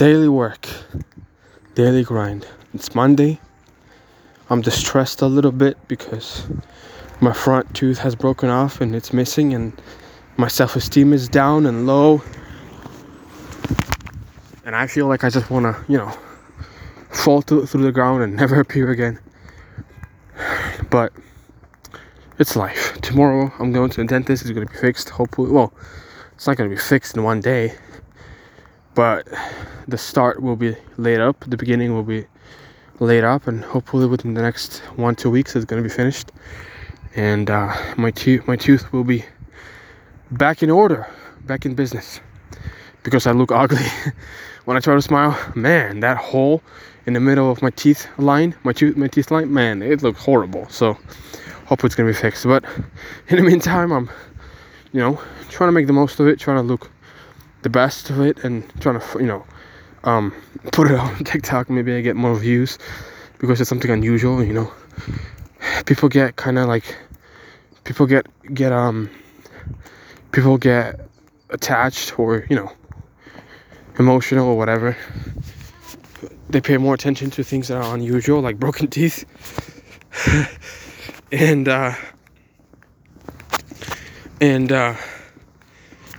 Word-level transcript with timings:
daily 0.00 0.30
work, 0.30 0.66
daily 1.74 2.02
grind. 2.02 2.46
It's 2.72 2.94
Monday. 2.94 3.38
I'm 4.48 4.62
distressed 4.62 5.20
a 5.20 5.26
little 5.26 5.52
bit 5.52 5.76
because 5.88 6.48
my 7.20 7.34
front 7.34 7.74
tooth 7.74 7.98
has 7.98 8.14
broken 8.14 8.48
off 8.48 8.80
and 8.80 8.96
it's 8.96 9.12
missing, 9.12 9.52
and 9.52 9.78
my 10.38 10.48
self 10.48 10.74
esteem 10.74 11.12
is 11.12 11.28
down 11.28 11.66
and 11.66 11.86
low. 11.86 12.22
And 14.64 14.74
I 14.74 14.86
feel 14.86 15.06
like 15.06 15.22
I 15.22 15.28
just 15.28 15.50
want 15.50 15.64
to, 15.64 15.92
you 15.92 15.98
know, 15.98 16.16
fall 17.10 17.42
through, 17.42 17.66
through 17.66 17.82
the 17.82 17.92
ground 17.92 18.22
and 18.22 18.34
never 18.42 18.58
appear 18.58 18.90
again. 18.90 19.18
But 20.88 21.12
it's 22.38 22.56
life. 22.56 22.98
Tomorrow 23.02 23.52
I'm 23.58 23.70
going 23.70 23.90
to 23.90 23.96
the 23.98 24.06
dentist. 24.06 24.44
It's 24.44 24.52
going 24.52 24.66
to 24.66 24.72
be 24.72 24.78
fixed, 24.78 25.10
hopefully. 25.10 25.50
Well, 25.50 25.74
it's 26.32 26.46
not 26.46 26.56
going 26.56 26.70
to 26.70 26.74
be 26.74 26.80
fixed 26.80 27.18
in 27.18 27.22
one 27.22 27.42
day, 27.42 27.74
but 29.00 29.26
the 29.88 29.96
start 29.96 30.42
will 30.42 30.56
be 30.56 30.76
laid 30.98 31.20
up, 31.20 31.42
the 31.48 31.56
beginning 31.56 31.94
will 31.94 32.02
be 32.02 32.26
laid 32.98 33.24
up, 33.24 33.46
and 33.46 33.64
hopefully 33.64 34.06
within 34.06 34.34
the 34.34 34.42
next 34.42 34.80
one, 34.96 35.14
two 35.14 35.30
weeks 35.30 35.56
it's 35.56 35.64
going 35.64 35.82
to 35.82 35.88
be 35.88 35.94
finished. 35.94 36.30
And 37.16 37.48
uh, 37.48 37.74
my, 37.96 38.10
tooth, 38.10 38.46
my 38.46 38.56
tooth 38.56 38.92
will 38.92 39.04
be 39.04 39.24
back 40.32 40.62
in 40.62 40.68
order, 40.68 41.08
back 41.46 41.64
in 41.64 41.74
business. 41.74 42.20
Because 43.02 43.26
I 43.26 43.32
look 43.32 43.50
ugly 43.50 43.86
when 44.66 44.76
I 44.76 44.80
try 44.80 44.94
to 44.94 45.00
smile. 45.00 45.34
Man, 45.54 46.00
that 46.00 46.18
hole 46.18 46.62
in 47.06 47.14
the 47.14 47.20
middle 47.20 47.50
of 47.50 47.62
my 47.62 47.70
teeth 47.70 48.06
line, 48.18 48.54
my 48.64 48.74
tooth, 48.74 48.98
my 48.98 49.08
teeth 49.08 49.30
line, 49.30 49.50
man, 49.50 49.80
it 49.80 50.02
looked 50.02 50.18
horrible. 50.18 50.68
So 50.68 50.92
hopefully 51.64 51.88
it's 51.88 51.94
gonna 51.94 52.10
be 52.10 52.12
fixed. 52.12 52.44
But 52.44 52.66
in 53.28 53.36
the 53.36 53.42
meantime, 53.50 53.92
I'm, 53.92 54.10
you 54.92 55.00
know, 55.00 55.18
trying 55.48 55.68
to 55.68 55.72
make 55.72 55.86
the 55.86 55.94
most 55.94 56.20
of 56.20 56.26
it, 56.26 56.38
trying 56.38 56.58
to 56.58 56.62
look 56.62 56.90
the 57.62 57.70
best 57.70 58.10
of 58.10 58.20
it, 58.20 58.44
and 58.44 58.68
trying 58.80 59.00
to, 59.00 59.06
you 59.18 59.26
know, 59.26 59.44
um, 60.04 60.34
put 60.72 60.90
it 60.90 60.98
on 60.98 61.16
TikTok. 61.24 61.70
Maybe 61.70 61.94
I 61.94 62.00
get 62.00 62.16
more 62.16 62.34
views 62.34 62.78
because 63.38 63.60
it's 63.60 63.68
something 63.68 63.90
unusual. 63.90 64.42
You 64.42 64.52
know, 64.52 64.72
people 65.86 66.08
get 66.08 66.36
kind 66.36 66.58
of 66.58 66.68
like, 66.68 66.96
people 67.84 68.06
get 68.06 68.26
get 68.54 68.72
um, 68.72 69.10
people 70.32 70.58
get 70.58 71.00
attached 71.50 72.18
or 72.18 72.46
you 72.48 72.56
know, 72.56 72.72
emotional 73.98 74.48
or 74.48 74.56
whatever. 74.56 74.96
They 76.48 76.60
pay 76.60 76.78
more 76.78 76.94
attention 76.94 77.30
to 77.30 77.44
things 77.44 77.68
that 77.68 77.80
are 77.80 77.94
unusual, 77.94 78.40
like 78.40 78.58
broken 78.58 78.88
teeth. 78.96 79.24
and 81.32 81.68
uh, 81.68 81.94
and 84.40 84.72
uh, 84.72 84.94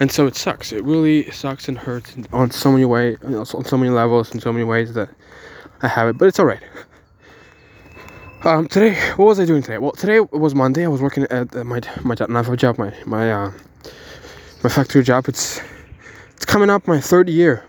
and 0.00 0.10
so 0.10 0.26
it 0.26 0.36
sucks. 0.36 0.72
It 0.72 0.84
really 0.84 1.30
sucks 1.30 1.68
and 1.68 1.78
hurts 1.78 2.14
on 2.32 2.50
so 2.50 2.72
many 2.72 2.84
ways, 2.84 3.18
on 3.22 3.64
so 3.64 3.76
many 3.76 3.90
levels, 3.90 4.34
in 4.34 4.40
so 4.40 4.52
many 4.52 4.64
ways 4.64 4.94
that 4.94 5.08
I 5.82 5.88
have 5.88 6.08
it. 6.08 6.18
But 6.18 6.28
it's 6.28 6.38
all 6.38 6.46
right. 6.46 6.62
Um, 8.44 8.66
today, 8.66 8.94
what 9.16 9.26
was 9.26 9.38
I 9.38 9.44
doing 9.44 9.62
today? 9.62 9.78
Well, 9.78 9.92
today 9.92 10.18
was 10.18 10.54
Monday. 10.54 10.84
I 10.84 10.88
was 10.88 11.00
working 11.00 11.24
at 11.30 11.54
my 11.54 11.80
my 12.02 12.16
another 12.18 12.56
job, 12.56 12.78
my 12.78 12.92
my 13.06 13.32
uh, 13.32 13.52
my 14.64 14.70
factory 14.70 15.04
job. 15.04 15.28
It's 15.28 15.60
it's 16.34 16.44
coming 16.44 16.70
up 16.70 16.88
my 16.88 17.00
third 17.00 17.28
year. 17.28 17.64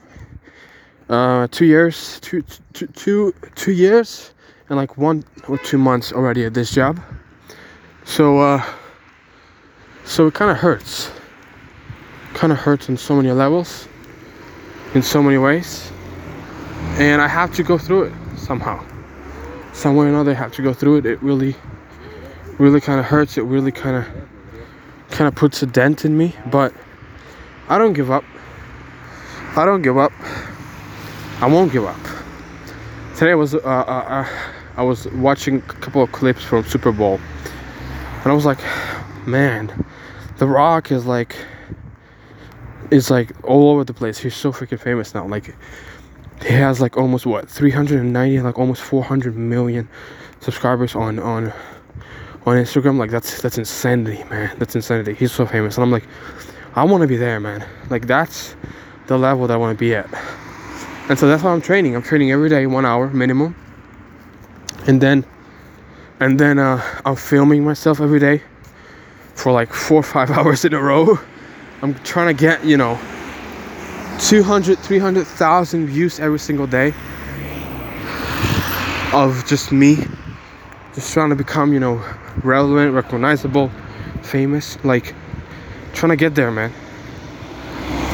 Uh, 1.10 1.48
two 1.52 1.66
years, 1.66 2.20
two, 2.22 2.42
two, 2.72 2.88
two, 2.88 3.34
two 3.56 3.72
years, 3.72 4.34
and 4.70 4.78
like 4.78 4.98
one 4.98 5.24
or 5.48 5.60
two 5.60 5.78
months 5.78 6.12
already 6.12 6.46
at 6.46 6.56
this 6.56 6.72
job. 6.72 7.00
So, 8.06 8.40
uh, 8.40 8.64
so 10.06 10.28
it 10.28 10.34
kind 10.34 10.50
of 10.50 10.58
hurts. 10.58 11.12
Kind 12.34 12.52
of 12.52 12.59
hurts 12.59 12.89
on 12.89 12.98
so 12.98 13.16
many 13.16 13.31
levels, 13.31 13.88
in 14.94 15.02
so 15.02 15.22
many 15.23 15.38
ways, 15.38 15.92
and 16.98 17.22
I 17.22 17.28
have 17.28 17.53
to 17.56 17.64
go 17.64 17.78
through 17.78 18.03
it 18.03 18.14
somehow. 18.38 18.84
Some 19.74 19.96
way 19.96 20.06
or 20.06 20.09
another, 20.09 20.31
I 20.31 20.35
have 20.35 20.52
to 20.53 20.62
go 20.62 20.74
through 20.74 20.97
it. 20.97 21.06
It 21.06 21.22
really, 21.24 21.56
really 22.59 22.81
kind 22.81 23.00
of 23.00 23.06
hurts. 23.06 23.38
It 23.38 23.44
really 23.44 23.72
kind 23.72 23.96
of, 23.96 24.06
kind 25.09 25.28
of 25.28 25.35
puts 25.35 25.63
a 25.63 25.66
dent 25.66 26.06
in 26.06 26.18
me. 26.18 26.35
But 26.52 26.74
I 27.69 27.78
don't 27.78 27.94
give 27.94 28.12
up. 28.12 28.24
I 29.56 29.66
don't 29.66 29.81
give 29.81 29.97
up. 29.97 30.12
I 31.40 31.47
won't 31.47 31.72
give 31.72 31.85
up. 31.85 32.00
Today 33.16 33.31
I 33.31 33.35
was 33.35 33.53
uh, 33.53 33.59
uh, 33.59 33.62
uh, 33.62 34.28
I 34.75 34.84
was 34.84 35.08
watching 35.09 35.58
a 35.58 35.62
couple 35.62 36.02
of 36.02 36.12
clips 36.12 36.44
from 36.44 36.63
Super 36.63 36.91
Bowl 36.91 37.19
and 38.24 38.31
I 38.31 38.34
was 38.34 38.46
like, 38.46 38.59
man, 39.28 39.85
The 40.38 40.47
Rock 40.47 40.91
is 40.91 41.06
like 41.06 41.35
is 42.94 43.09
like 43.09 43.31
all 43.44 43.70
over 43.72 43.84
the 43.84 43.94
place. 43.94 44.20
He's 44.20 44.36
so 44.36 44.52
freaking 44.52 44.80
famous 44.80 45.14
now. 45.14 45.28
Like 45.28 45.56
he 46.42 46.54
has 46.54 46.80
like 46.80 46.96
almost 46.96 47.26
what 47.26 47.50
390 47.50 48.42
like 48.42 48.59
almost 48.59 48.81
400 48.81 49.36
million 49.36 49.90
subscribers 50.42 50.96
on 50.96 51.20
on 51.20 51.52
on 52.46 52.58
Instagram. 52.58 52.98
Like 52.98 53.09
that's 53.09 53.42
that's 53.42 53.58
insanity, 53.58 54.24
man. 54.30 54.56
That's 54.59 54.76
insanity. 54.76 55.16
He's 55.16 55.32
so 55.32 55.46
famous. 55.46 55.76
And 55.78 55.84
I'm 55.84 55.92
like 55.92 56.08
I 56.76 56.84
want 56.84 57.02
to 57.02 57.08
be 57.08 57.18
there, 57.18 57.40
man. 57.40 57.66
Like 57.90 58.06
that's 58.08 58.56
the 59.08 59.18
level 59.18 59.48
that 59.48 59.53
I 59.56 59.58
want 59.58 59.78
to 59.78 59.80
be 59.80 59.96
at. 59.96 60.08
And 61.09 61.18
so 61.20 61.28
that's 61.28 61.44
why 61.44 61.52
I'm 61.52 61.62
training. 61.62 61.96
I'm 61.96 62.03
training 62.03 62.32
every 62.32 62.48
day, 62.48 62.66
1 62.66 62.86
hour 62.86 63.09
minimum. 63.09 63.56
And 64.88 65.02
then 65.02 65.26
and 66.20 66.40
then 66.40 66.59
uh, 66.59 66.82
I'm 67.06 67.16
filming 67.16 67.66
myself 67.66 68.00
every 68.00 68.20
day 68.20 68.44
for 69.36 69.52
like 69.52 69.74
four 69.74 70.00
or 70.00 70.03
five 70.03 70.30
hours 70.38 70.64
in 70.64 70.74
a 70.74 70.82
row. 70.82 71.18
I'm 71.84 71.94
trying 72.00 72.36
to 72.36 72.42
get, 72.42 72.66
you 72.66 72.78
know, 72.78 73.00
200, 74.20 74.80
300,000 74.80 75.86
views 75.86 76.20
every 76.20 76.40
single 76.40 76.66
day 76.66 76.96
of 79.14 79.44
just 79.46 79.72
me. 79.72 79.98
Just 80.96 81.14
trying 81.14 81.30
to 81.30 81.36
become, 81.36 81.74
you 81.74 81.80
know, 81.80 82.04
relevant, 82.44 82.96
recognizable, 82.96 83.70
famous. 84.24 84.84
Like, 84.84 85.14
trying 85.94 86.10
to 86.10 86.16
get 86.16 86.34
there, 86.34 86.50
man. 86.50 86.74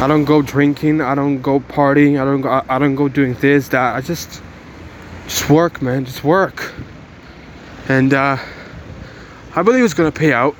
I 0.01 0.07
don't 0.07 0.25
go 0.25 0.41
drinking. 0.41 0.99
I 0.99 1.15
don't 1.15 1.41
go 1.41 1.61
partying. 1.61 2.21
I 2.21 2.25
don't 2.25 2.41
go. 2.41 2.61
I 2.67 2.79
don't 2.79 2.95
go 2.95 3.07
doing 3.07 3.35
this, 3.35 3.69
that. 3.69 3.95
I 3.95 4.01
just, 4.01 4.41
just 5.25 5.49
work, 5.49 5.81
man. 5.81 6.03
Just 6.03 6.25
work 6.25 6.73
and 7.89 8.13
uh, 8.13 8.37
I 9.55 9.63
believe 9.63 9.83
it's 9.83 9.95
gonna 9.95 10.11
pay 10.11 10.31
out. 10.31 10.55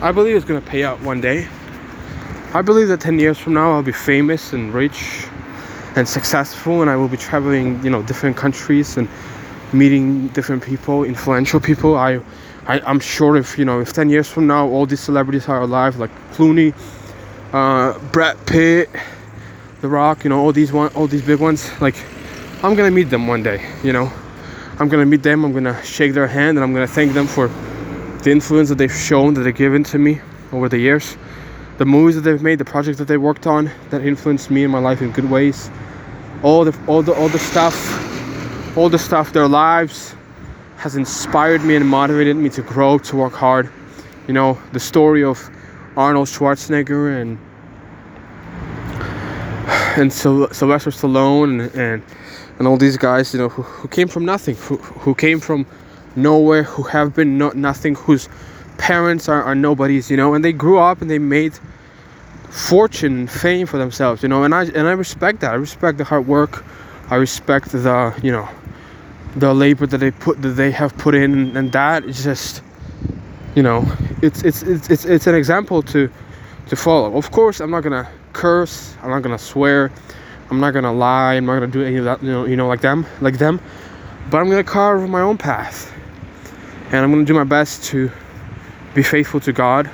I 0.00 0.12
believe 0.12 0.36
it's 0.36 0.44
gonna 0.44 0.60
pay 0.60 0.84
out 0.84 1.00
one 1.00 1.22
day. 1.22 1.48
I 2.56 2.62
believe 2.62 2.88
that 2.88 3.02
10 3.02 3.18
years 3.18 3.36
from 3.36 3.52
now 3.52 3.72
I'll 3.72 3.82
be 3.82 3.92
famous 3.92 4.54
and 4.54 4.72
rich 4.72 5.26
and 5.94 6.08
successful, 6.08 6.80
and 6.80 6.90
I 6.90 6.96
will 6.96 7.06
be 7.06 7.18
traveling, 7.18 7.84
you 7.84 7.90
know, 7.90 8.02
different 8.02 8.34
countries 8.34 8.96
and 8.96 9.10
meeting 9.74 10.28
different 10.28 10.62
people, 10.62 11.04
influential 11.04 11.60
people. 11.60 11.98
I, 11.98 12.18
I 12.66 12.80
am 12.90 12.98
sure 12.98 13.36
if 13.36 13.58
you 13.58 13.66
know, 13.66 13.80
if 13.80 13.92
10 13.92 14.08
years 14.08 14.26
from 14.26 14.46
now 14.46 14.66
all 14.68 14.86
these 14.86 15.00
celebrities 15.00 15.50
are 15.50 15.60
alive, 15.60 15.98
like 15.98 16.10
Clooney, 16.32 16.72
uh, 17.52 17.98
Brad 18.10 18.38
Pitt, 18.46 18.88
The 19.82 19.88
Rock, 19.88 20.24
you 20.24 20.30
know, 20.30 20.40
all 20.40 20.52
these 20.52 20.72
one, 20.72 20.90
all 20.94 21.06
these 21.06 21.26
big 21.26 21.40
ones, 21.40 21.70
like 21.82 21.96
I'm 22.62 22.74
gonna 22.74 22.90
meet 22.90 23.10
them 23.10 23.26
one 23.26 23.42
day, 23.42 23.62
you 23.84 23.92
know. 23.92 24.10
I'm 24.78 24.88
gonna 24.88 25.04
meet 25.04 25.22
them, 25.22 25.44
I'm 25.44 25.52
gonna 25.52 25.78
shake 25.84 26.14
their 26.14 26.26
hand, 26.26 26.56
and 26.56 26.64
I'm 26.64 26.72
gonna 26.72 26.86
thank 26.86 27.12
them 27.12 27.26
for 27.26 27.48
the 28.22 28.30
influence 28.30 28.70
that 28.70 28.78
they've 28.78 28.90
shown, 28.90 29.34
that 29.34 29.42
they've 29.42 29.54
given 29.54 29.84
to 29.84 29.98
me 29.98 30.22
over 30.52 30.70
the 30.70 30.78
years. 30.78 31.18
The 31.78 31.84
movies 31.84 32.14
that 32.14 32.22
they've 32.22 32.42
made, 32.42 32.58
the 32.58 32.64
projects 32.64 32.98
that 32.98 33.08
they 33.08 33.18
worked 33.18 33.46
on 33.46 33.70
that 33.90 34.02
influenced 34.02 34.50
me 34.50 34.64
in 34.64 34.70
my 34.70 34.78
life 34.78 35.02
in 35.02 35.12
good 35.12 35.30
ways. 35.30 35.70
All 36.42 36.64
the 36.64 36.78
all 36.86 37.02
the 37.02 37.12
all 37.14 37.28
the 37.28 37.38
stuff, 37.38 37.76
all 38.76 38.88
the 38.88 38.98
stuff, 38.98 39.32
their 39.32 39.48
lives 39.48 40.14
has 40.76 40.96
inspired 40.96 41.64
me 41.64 41.76
and 41.76 41.86
motivated 41.86 42.36
me 42.36 42.48
to 42.50 42.62
grow, 42.62 42.98
to 42.98 43.16
work 43.16 43.32
hard. 43.32 43.70
You 44.26 44.34
know, 44.34 44.58
the 44.72 44.80
story 44.80 45.22
of 45.22 45.50
Arnold 45.96 46.28
Schwarzenegger 46.28 47.20
and 47.20 47.38
and 49.96 50.12
Sylvester 50.12 50.90
Stallone 50.90 51.60
and, 51.60 51.74
and 51.74 52.02
and 52.58 52.66
all 52.66 52.76
these 52.76 52.96
guys, 52.96 53.34
you 53.34 53.40
know, 53.40 53.48
who, 53.48 53.62
who 53.62 53.88
came 53.88 54.08
from 54.08 54.24
nothing, 54.24 54.54
who, 54.56 54.76
who 54.76 55.14
came 55.14 55.40
from 55.40 55.66
nowhere, 56.14 56.62
who 56.62 56.82
have 56.84 57.14
been 57.14 57.36
no, 57.36 57.50
nothing, 57.50 57.94
whose 57.94 58.28
parents 58.78 59.28
are, 59.28 59.42
are 59.42 59.54
nobodies, 59.54 60.10
you 60.10 60.16
know, 60.16 60.34
and 60.34 60.44
they 60.44 60.52
grew 60.52 60.78
up 60.78 61.00
and 61.02 61.10
they 61.10 61.18
made 61.18 61.58
fortune 62.50 63.20
and 63.20 63.30
fame 63.30 63.66
for 63.66 63.78
themselves, 63.78 64.22
you 64.22 64.28
know, 64.28 64.44
and 64.44 64.54
I 64.54 64.64
and 64.64 64.88
I 64.88 64.92
respect 64.92 65.40
that. 65.40 65.52
I 65.52 65.56
respect 65.56 65.98
the 65.98 66.04
hard 66.04 66.26
work. 66.26 66.64
I 67.10 67.16
respect 67.16 67.70
the 67.70 68.18
you 68.22 68.32
know 68.32 68.48
the 69.36 69.52
labor 69.52 69.86
that 69.86 69.98
they 69.98 70.10
put 70.10 70.40
that 70.42 70.50
they 70.50 70.70
have 70.70 70.96
put 70.96 71.14
in, 71.14 71.56
and 71.56 71.72
that 71.72 72.04
is 72.04 72.24
just 72.24 72.62
you 73.54 73.62
know 73.62 73.84
it's 74.22 74.42
it's 74.42 74.62
it's 74.62 74.90
it's, 74.90 75.04
it's 75.04 75.26
an 75.26 75.34
example 75.34 75.82
to 75.82 76.10
to 76.68 76.76
follow. 76.76 77.16
Of 77.16 77.30
course, 77.30 77.60
I'm 77.60 77.70
not 77.70 77.82
gonna 77.82 78.08
curse. 78.32 78.96
I'm 79.02 79.10
not 79.10 79.22
gonna 79.22 79.38
swear. 79.38 79.90
I'm 80.50 80.60
not 80.60 80.72
gonna 80.72 80.92
lie. 80.92 81.34
I'm 81.34 81.46
not 81.46 81.54
gonna 81.54 81.66
do 81.66 81.82
any 81.82 81.96
of 81.96 82.04
that. 82.04 82.22
You 82.22 82.30
know, 82.30 82.44
you 82.46 82.56
know, 82.56 82.68
like 82.68 82.80
them, 82.80 83.06
like 83.20 83.38
them. 83.38 83.60
But 84.30 84.38
I'm 84.38 84.48
gonna 84.48 84.64
carve 84.64 85.08
my 85.08 85.20
own 85.20 85.38
path, 85.38 85.92
and 86.86 86.96
I'm 86.96 87.10
gonna 87.12 87.24
do 87.24 87.34
my 87.34 87.44
best 87.44 87.84
to 87.84 88.10
be 88.96 89.02
faithful 89.02 89.40
to 89.40 89.52
God, 89.52 89.90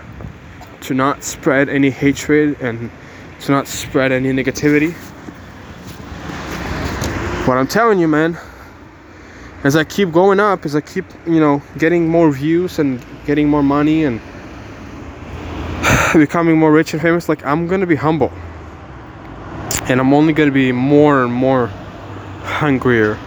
to 0.82 0.94
not 0.94 1.25
spread 1.25 1.69
any 1.69 1.90
hatred 1.90 2.56
and 2.60 2.88
to 3.40 3.50
not 3.50 3.66
spread 3.66 4.12
any 4.12 4.31
negativity. 4.31 4.93
What 7.49 7.58
I'm 7.58 7.66
telling 7.66 7.99
you, 7.99 8.06
man, 8.06 8.38
as 9.64 9.75
I 9.75 9.82
keep 9.82 10.12
going 10.12 10.38
up, 10.38 10.64
as 10.64 10.76
I 10.76 10.81
keep, 10.81 11.04
you 11.26 11.40
know, 11.40 11.60
getting 11.78 12.08
more 12.08 12.31
views 12.31 12.78
and 12.78 13.04
getting 13.26 13.49
more 13.49 13.64
money 13.64 14.04
and 14.04 14.20
becoming 16.14 16.56
more 16.56 16.70
rich 16.70 16.93
and 16.93 17.02
famous, 17.02 17.28
like 17.28 17.44
I'm 17.44 17.66
gonna 17.66 17.88
be 17.88 17.96
humble. 17.96 18.31
And 19.88 19.99
I'm 19.99 20.14
only 20.14 20.32
gonna 20.32 20.52
be 20.52 20.70
more 20.70 21.25
and 21.25 21.32
more 21.32 21.66
hungrier 22.44 23.19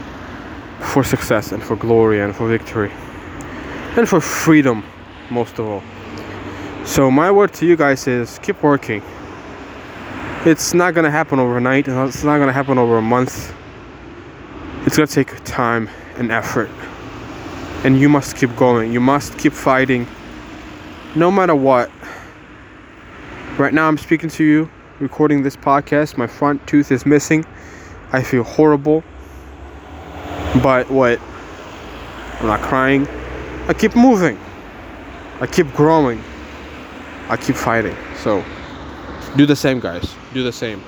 for 0.80 1.04
success 1.04 1.52
and 1.52 1.62
for 1.62 1.76
glory 1.76 2.22
and 2.22 2.34
for 2.34 2.48
victory 2.48 2.92
and 3.98 4.08
for 4.08 4.22
freedom, 4.22 4.86
most 5.30 5.60
of 5.60 5.68
all. 5.68 5.84
So, 6.86 7.10
my 7.10 7.32
word 7.32 7.54
to 7.56 7.66
you 7.66 7.76
guys 7.76 8.08
is 8.08 8.40
keep 8.40 8.62
working. 8.62 9.02
It's 10.46 10.74
not 10.74 10.94
gonna 10.94 11.12
happen 11.12 11.40
overnight, 11.40 11.90
uh, 11.90 12.06
it's 12.06 12.24
not 12.24 12.38
gonna 12.38 12.54
happen 12.54 12.78
over 12.78 12.98
a 12.98 13.02
month. 13.02 13.54
It's 14.86 14.96
gonna 14.96 15.08
take 15.08 15.44
time 15.44 15.90
and 16.18 16.32
effort. 16.32 16.70
And 17.84 18.00
you 18.00 18.10
must 18.10 18.36
keep 18.36 18.56
going, 18.56 18.94
you 18.94 19.00
must 19.00 19.38
keep 19.38 19.54
fighting 19.54 20.08
no 21.16 21.32
matter 21.32 21.56
what. 21.56 21.90
Right 23.58 23.74
now, 23.74 23.88
I'm 23.88 23.98
speaking 23.98 24.30
to 24.32 24.44
you, 24.44 24.70
recording 25.00 25.42
this 25.42 25.56
podcast. 25.56 26.18
My 26.18 26.28
front 26.28 26.66
tooth 26.68 26.92
is 26.92 27.06
missing. 27.06 27.46
I 28.12 28.22
feel 28.22 28.44
horrible. 28.44 29.04
But 30.62 30.90
what? 30.90 31.20
I'm 32.40 32.48
not 32.48 32.62
crying. 32.62 33.08
I 33.68 33.74
keep 33.74 33.96
moving. 33.96 34.38
I 35.42 35.48
keep 35.48 35.72
growing. 35.74 36.22
I 37.30 37.38
keep 37.38 37.56
fighting. 37.56 37.96
So 38.24 38.44
do 39.36 39.46
the 39.46 39.56
same, 39.56 39.80
guys. 39.80 40.16
Do 40.34 40.44
the 40.44 40.52
same. 40.54 40.82